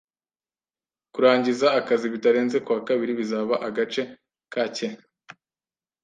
Kurangiza 1.13 1.67
akazi 1.79 2.05
bitarenze 2.13 2.57
kuwa 2.65 2.79
kabiri 2.87 3.13
bizaba 3.21 3.53
agace 3.67 4.01
kake 4.53 4.87